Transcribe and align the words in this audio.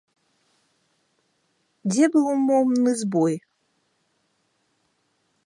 Дзе 1.91 2.05
быў 2.15 2.25
умоўны 2.35 2.91
збой? 3.03 3.35